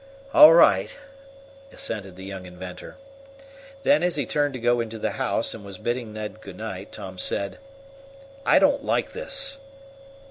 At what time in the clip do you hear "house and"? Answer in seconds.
5.11-5.63